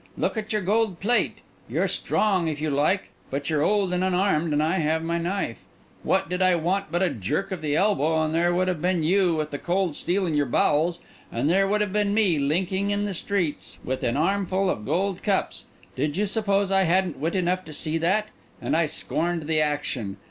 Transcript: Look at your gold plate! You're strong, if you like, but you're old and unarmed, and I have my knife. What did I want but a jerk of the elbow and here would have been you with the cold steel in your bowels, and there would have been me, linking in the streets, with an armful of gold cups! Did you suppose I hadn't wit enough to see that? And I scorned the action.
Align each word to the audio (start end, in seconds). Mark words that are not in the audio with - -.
Look 0.17 0.35
at 0.35 0.51
your 0.51 0.63
gold 0.63 0.99
plate! 0.99 1.37
You're 1.69 1.87
strong, 1.87 2.47
if 2.47 2.59
you 2.59 2.71
like, 2.71 3.11
but 3.29 3.51
you're 3.51 3.61
old 3.61 3.93
and 3.93 4.03
unarmed, 4.03 4.51
and 4.51 4.63
I 4.63 4.79
have 4.79 5.03
my 5.03 5.19
knife. 5.19 5.65
What 6.01 6.27
did 6.27 6.41
I 6.41 6.55
want 6.55 6.91
but 6.91 7.03
a 7.03 7.11
jerk 7.11 7.51
of 7.51 7.61
the 7.61 7.75
elbow 7.75 8.19
and 8.23 8.33
here 8.33 8.51
would 8.51 8.67
have 8.67 8.81
been 8.81 9.03
you 9.03 9.35
with 9.35 9.51
the 9.51 9.59
cold 9.59 9.95
steel 9.95 10.25
in 10.25 10.33
your 10.33 10.47
bowels, 10.47 11.01
and 11.31 11.47
there 11.47 11.67
would 11.67 11.81
have 11.81 11.93
been 11.93 12.15
me, 12.15 12.39
linking 12.39 12.89
in 12.89 13.05
the 13.05 13.13
streets, 13.13 13.77
with 13.83 14.01
an 14.01 14.17
armful 14.17 14.71
of 14.71 14.85
gold 14.87 15.21
cups! 15.21 15.65
Did 15.95 16.17
you 16.17 16.25
suppose 16.25 16.71
I 16.71 16.81
hadn't 16.85 17.19
wit 17.19 17.35
enough 17.35 17.63
to 17.65 17.71
see 17.73 17.99
that? 17.99 18.29
And 18.59 18.75
I 18.75 18.87
scorned 18.87 19.43
the 19.43 19.61
action. 19.61 20.17